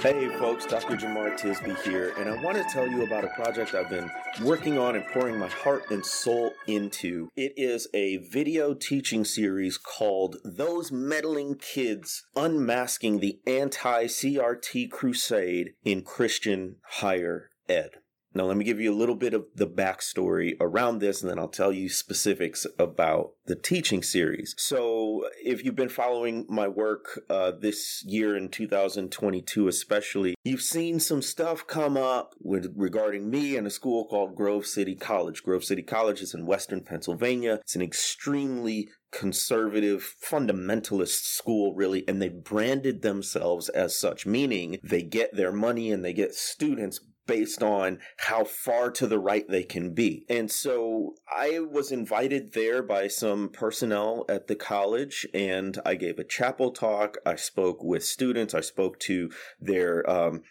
[0.00, 0.94] Hey folks, Dr.
[0.94, 4.10] Jemar Tisby here, and I want to tell you about a project I've been
[4.42, 7.30] working on and pouring my heart and soul into.
[7.34, 15.72] It is a video teaching series called Those Meddling Kids Unmasking the Anti CRT Crusade
[15.82, 17.92] in Christian Higher Ed.
[18.36, 21.38] Now, let me give you a little bit of the backstory around this, and then
[21.38, 24.54] I'll tell you specifics about the teaching series.
[24.58, 31.00] So, if you've been following my work uh, this year in 2022, especially, you've seen
[31.00, 35.42] some stuff come up with regarding me and a school called Grove City College.
[35.42, 37.60] Grove City College is in Western Pennsylvania.
[37.62, 45.00] It's an extremely conservative fundamentalist school really and they branded themselves as such meaning they
[45.00, 49.62] get their money and they get students based on how far to the right they
[49.62, 50.24] can be.
[50.28, 56.18] And so I was invited there by some personnel at the college and I gave
[56.18, 57.16] a chapel talk.
[57.26, 58.54] I spoke with students.
[58.54, 60.42] I spoke to their um,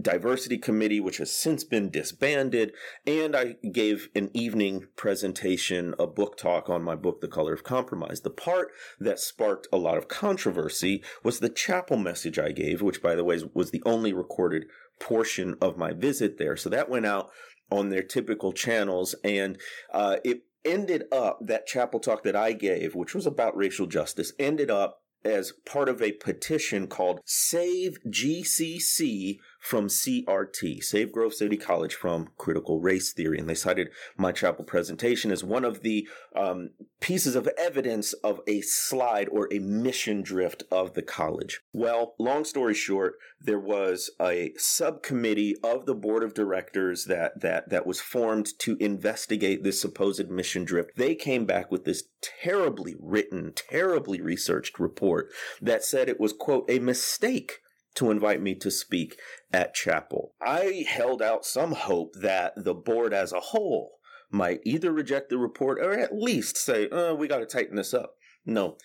[0.00, 2.72] diversity committee, which has since been disbanded,
[3.06, 7.64] and I gave an evening presentation, a book talk on my book, The Color of
[7.64, 8.20] Compromise.
[8.20, 8.68] The part
[9.00, 13.24] that sparked a lot of controversy was the chapel message I gave, which, by the
[13.24, 14.66] way, was the only recorded
[15.00, 16.56] portion of my visit there.
[16.56, 17.30] So that went out
[17.70, 19.58] on their typical channels, and
[19.92, 24.32] uh, it ended up that chapel talk that I gave, which was about racial justice,
[24.38, 29.38] ended up as part of a petition called Save GCC
[29.68, 33.38] from CRT, Save Grove City College from Critical Race Theory.
[33.38, 38.40] And they cited my chapel presentation as one of the um, pieces of evidence of
[38.46, 41.60] a slide or a mission drift of the college.
[41.74, 47.68] Well, long story short, there was a subcommittee of the board of directors that, that,
[47.68, 50.96] that was formed to investigate this supposed mission drift.
[50.96, 55.28] They came back with this terribly written, terribly researched report
[55.60, 57.60] that said it was, quote, a mistake
[57.94, 59.18] to invite me to speak
[59.52, 60.34] at chapel.
[60.40, 63.98] I held out some hope that the board as a whole
[64.30, 67.94] might either reject the report or at least say, oh, we got to tighten this
[67.94, 68.14] up.
[68.44, 68.76] No,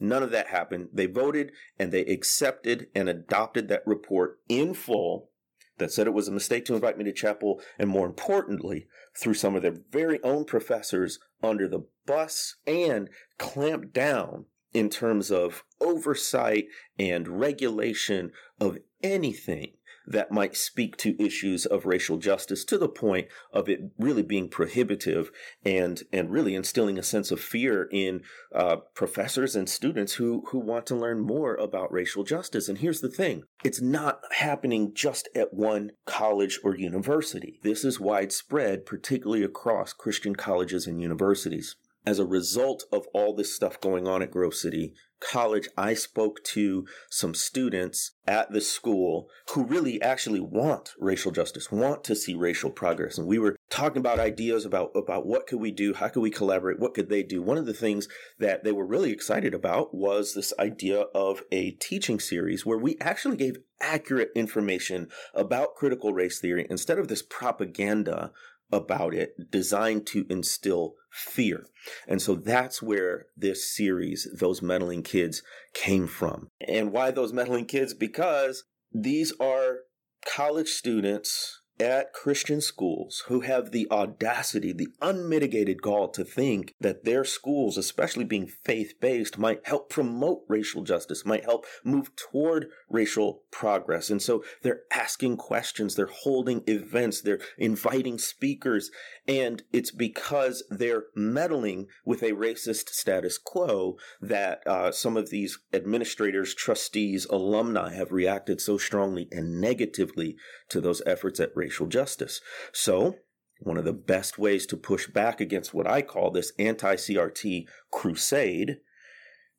[0.00, 0.88] none of that happened.
[0.92, 5.30] They voted and they accepted and adopted that report in full
[5.78, 8.86] that said it was a mistake to invite me to chapel, and more importantly,
[9.18, 13.08] threw some of their very own professors under the bus and
[13.38, 16.66] clamped down in terms of oversight
[16.98, 19.72] and regulation of anything
[20.06, 24.48] that might speak to issues of racial justice to the point of it really being
[24.48, 25.30] prohibitive
[25.64, 28.22] and and really instilling a sense of fear in
[28.54, 32.68] uh, professors and students who who want to learn more about racial justice.
[32.68, 37.60] And here's the thing: it's not happening just at one college or university.
[37.62, 43.54] This is widespread, particularly across Christian colleges and universities as a result of all this
[43.54, 49.28] stuff going on at Grove City College, I spoke to some students at the school
[49.50, 53.18] who really actually want racial justice, want to see racial progress.
[53.18, 55.94] And we were talking about ideas about, about what could we do?
[55.94, 56.80] How could we collaborate?
[56.80, 57.40] What could they do?
[57.40, 58.08] One of the things
[58.40, 62.96] that they were really excited about was this idea of a teaching series where we
[63.00, 68.32] actually gave accurate information about critical race theory instead of this propaganda
[68.72, 71.66] about it designed to instill fear.
[72.08, 75.42] And so that's where this series, Those Meddling Kids,
[75.74, 76.48] came from.
[76.66, 77.92] And why those meddling kids?
[77.94, 79.80] Because these are
[80.24, 87.04] college students at Christian schools who have the audacity, the unmitigated gall to think that
[87.04, 92.68] their schools, especially being faith based, might help promote racial justice, might help move toward
[92.88, 94.10] racial progress.
[94.10, 98.90] And so they're asking questions, they're holding events, they're inviting speakers,
[99.26, 105.58] and it's because they're meddling with a racist status quo that uh, some of these
[105.72, 110.36] administrators, trustees, alumni have reacted so strongly and negatively
[110.68, 112.40] to those efforts at racial justice.
[112.72, 113.16] So,
[113.60, 117.66] one of the best ways to push back against what I call this anti CRT
[117.92, 118.78] crusade,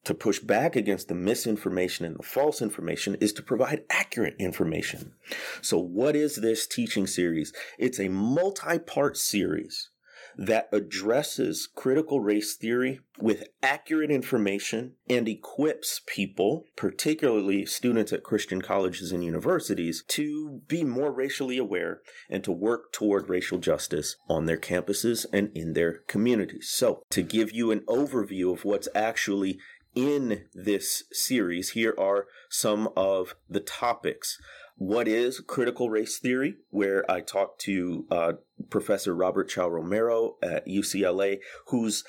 [0.04, 5.14] to push back against the misinformation and the false information, is to provide accurate information.
[5.62, 7.54] So, what is this teaching series?
[7.80, 9.90] It's a multi part series
[10.38, 18.62] that addresses critical race theory with accurate information and equips people, particularly students at Christian
[18.62, 24.46] colleges and universities, to be more racially aware and to work toward racial justice on
[24.46, 26.70] their campuses and in their communities.
[26.70, 29.60] So, to give you an overview of what's actually
[29.96, 34.38] in this series, here are some of the topics.
[34.76, 36.56] What is critical race theory?
[36.70, 38.34] Where I talked to uh,
[38.70, 42.04] Professor Robert Chao Romero at UCLA, who's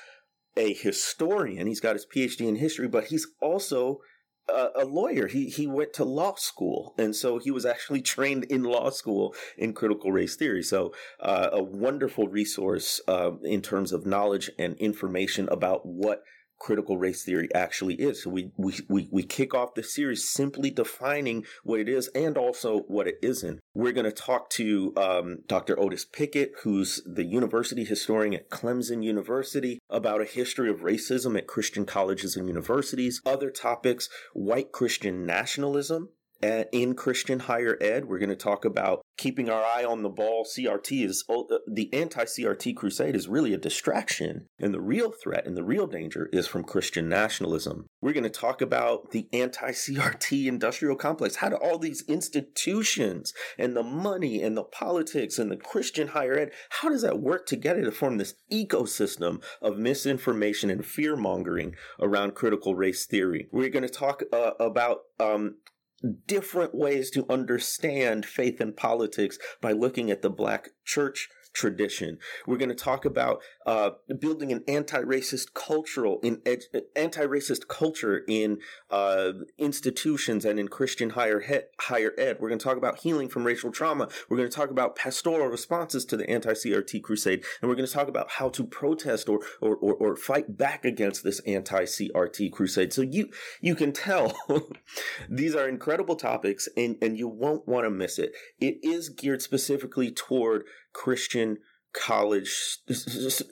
[0.57, 1.67] a historian.
[1.67, 3.99] He's got his PhD in history, but he's also
[4.47, 5.27] a, lawyer.
[5.27, 9.35] He he went to law school, and so he was actually trained in law school
[9.57, 10.63] in critical race theory.
[10.63, 16.23] So uh, a wonderful resource uh, in terms of knowledge and information about what
[16.59, 18.23] critical race theory actually is.
[18.23, 22.37] So we, we, we, we kick off the series simply defining what it is and
[22.37, 23.59] also what it isn't.
[23.73, 25.79] We're going to talk to um, Dr.
[25.79, 31.47] Otis Pickett, who's the university historian at Clemson University, about a history of racism at
[31.47, 33.21] Christian colleges and universities.
[33.25, 36.09] Other topics, white Christian nationalism,
[36.41, 38.05] in Christian higher ed.
[38.05, 40.45] We're going to talk about keeping our eye on the ball.
[40.45, 44.47] CRT is uh, the anti CRT crusade is really a distraction.
[44.59, 47.87] And the real threat and the real danger is from Christian nationalism.
[48.01, 51.37] We're going to talk about the anti CRT industrial complex.
[51.37, 56.37] How do all these institutions and the money and the politics and the Christian higher
[56.37, 61.75] ed, how does that work together to form this ecosystem of misinformation and fear mongering
[61.99, 63.47] around critical race theory?
[63.51, 65.55] We're going to talk uh, about um,
[66.27, 72.19] different ways to understand faith and politics by looking at the black church tradition.
[72.45, 76.65] We're going to talk about uh, building an anti-racist cultural in ed-
[76.95, 78.59] anti-racist culture in
[78.91, 82.37] uh, institutions and in Christian higher he- higher ed.
[82.39, 84.09] We're going to talk about healing from racial trauma.
[84.29, 87.93] We're going to talk about pastoral responses to the anti-CRT crusade, and we're going to
[87.93, 92.93] talk about how to protest or or, or, or fight back against this anti-CRT crusade.
[92.93, 93.29] So you
[93.61, 94.33] you can tell
[95.29, 98.33] these are incredible topics, and and you won't want to miss it.
[98.59, 101.57] It is geared specifically toward Christian
[101.95, 102.79] college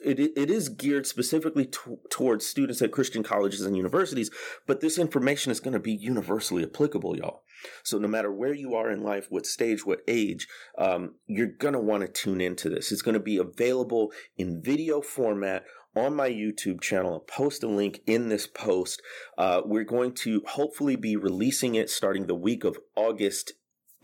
[0.04, 4.30] it, is geared specifically to, towards students at christian colleges and universities
[4.66, 7.42] but this information is going to be universally applicable y'all
[7.82, 10.46] so no matter where you are in life what stage what age
[10.76, 14.60] um, you're going to want to tune into this it's going to be available in
[14.62, 15.64] video format
[15.96, 17.12] on my YouTube channel.
[17.12, 19.00] I'll post a link in this post.
[19.38, 23.52] Uh, we're going to hopefully be releasing it starting the week of August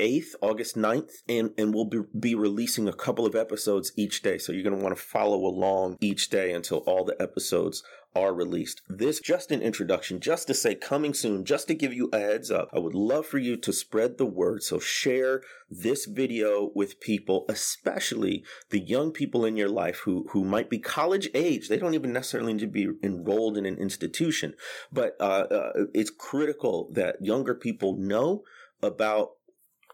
[0.01, 4.39] 8th, August 9th, and, and we'll be, be releasing a couple of episodes each day.
[4.39, 7.83] So you're going to want to follow along each day until all the episodes
[8.15, 8.83] are released.
[8.89, 12.51] This just an introduction, just to say coming soon, just to give you a heads
[12.51, 12.69] up.
[12.73, 14.63] I would love for you to spread the word.
[14.63, 20.45] So share this video with people, especially the young people in your life who, who
[20.45, 21.69] might be college age.
[21.69, 24.55] They don't even necessarily need to be enrolled in an institution,
[24.93, 28.43] but uh, uh, it's critical that younger people know
[28.83, 29.33] about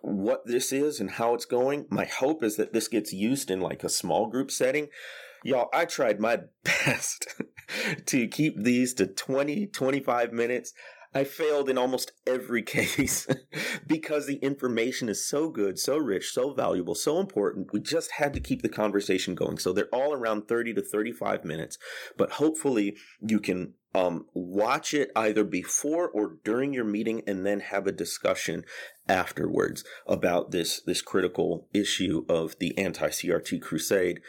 [0.00, 1.86] what this is and how it's going.
[1.90, 4.88] My hope is that this gets used in like a small group setting.
[5.44, 7.26] Y'all, I tried my best
[8.06, 10.72] to keep these to 20, 25 minutes.
[11.14, 13.26] I failed in almost every case
[13.86, 17.72] because the information is so good, so rich, so valuable, so important.
[17.72, 19.58] We just had to keep the conversation going.
[19.58, 21.78] So they're all around 30 to 35 minutes,
[22.16, 27.60] but hopefully you can um, watch it either before or during your meeting and then
[27.60, 28.64] have a discussion
[29.08, 34.20] afterwards about this this critical issue of the anti-CRT crusade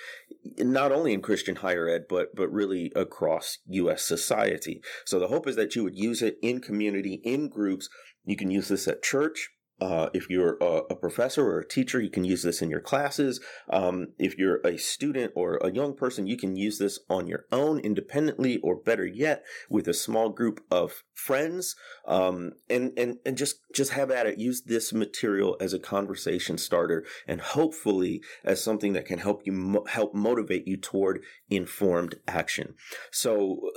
[0.57, 4.81] not only in Christian higher ed but but really across US society.
[5.05, 7.89] So the hope is that you would use it in community in groups.
[8.25, 9.49] You can use this at church
[9.79, 12.79] uh, if you're a, a, professor or a teacher, you can use this in your
[12.79, 13.39] classes.
[13.69, 17.45] Um, if you're a student or a young person, you can use this on your
[17.51, 21.75] own independently, or better yet, with a small group of friends.
[22.07, 24.39] Um, and and and just just have at it.
[24.39, 29.51] Use this material as a conversation starter, and hopefully as something that can help you
[29.51, 32.73] mo- help motivate you toward informed action.
[33.11, 33.69] So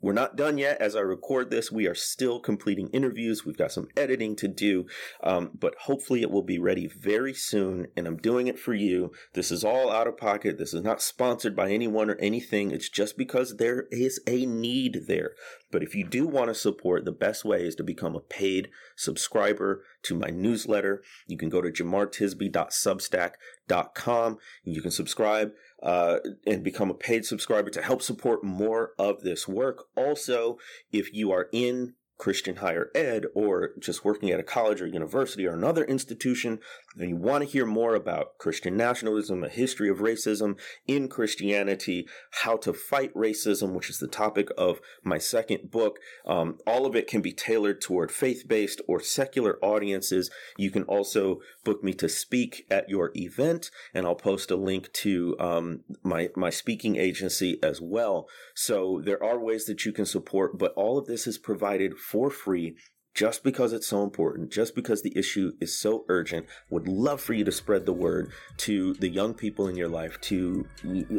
[0.00, 0.80] we're not done yet.
[0.80, 3.44] As I record this, we are still completing interviews.
[3.44, 4.86] We've got some editing to do,
[5.22, 7.88] um, but hopefully it will be ready very soon.
[7.96, 9.12] And I'm doing it for you.
[9.34, 10.56] This is all out of pocket.
[10.58, 12.70] This is not sponsored by anyone or anything.
[12.70, 15.32] It's just because there is a need there.
[15.70, 18.70] But if you do want to support, the best way is to become a paid
[18.96, 21.02] subscriber to my newsletter.
[21.26, 27.70] You can go to jemartisby.substack.com and you can subscribe uh, and become a paid subscriber
[27.70, 29.86] to help support more of this work.
[29.96, 30.58] Also,
[30.92, 35.46] if you are in Christian higher ed or just working at a college or university
[35.46, 36.60] or another institution
[36.98, 40.58] and you want to hear more about Christian nationalism, a history of racism
[40.88, 42.08] in Christianity,
[42.42, 46.96] how to fight racism, which is the topic of my second book, um, all of
[46.96, 50.30] it can be tailored toward faith based or secular audiences.
[50.56, 54.92] You can also book me to speak at your event, and I'll post a link
[54.94, 58.28] to um, my, my speaking agency as well.
[58.54, 62.30] So there are ways that you can support, but all of this is provided for
[62.30, 62.76] free
[63.14, 67.34] just because it's so important, just because the issue is so urgent, would love for
[67.34, 70.66] you to spread the word to the young people in your life, to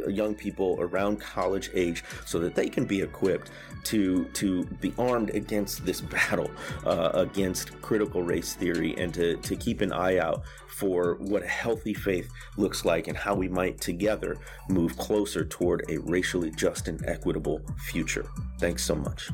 [0.08, 3.52] young people around college age, so that they can be equipped
[3.84, 6.50] to to be armed against this battle
[6.86, 11.48] uh, against critical race theory, and to to keep an eye out for what a
[11.48, 14.38] healthy faith looks like and how we might together
[14.70, 18.26] move closer toward a racially just and equitable future.
[18.60, 19.30] Thanks so much.